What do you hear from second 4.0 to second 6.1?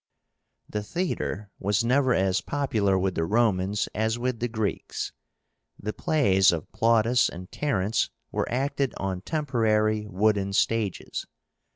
with the Greeks. The